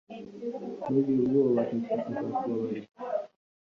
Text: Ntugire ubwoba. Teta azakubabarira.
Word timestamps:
Ntugire 0.81 1.13
ubwoba. 1.21 1.61
Teta 1.69 1.93
azakubabarira. 2.07 2.89